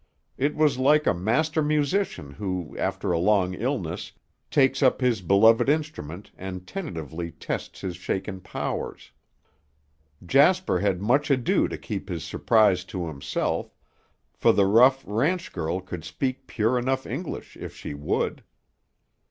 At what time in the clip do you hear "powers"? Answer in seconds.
8.41-9.11